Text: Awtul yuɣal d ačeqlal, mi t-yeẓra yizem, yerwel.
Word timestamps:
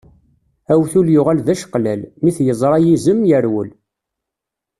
Awtul 0.73 1.07
yuɣal 1.13 1.39
d 1.45 1.47
ačeqlal, 1.53 2.01
mi 2.21 2.31
t-yeẓra 2.37 2.77
yizem, 2.85 3.19
yerwel. 3.29 3.69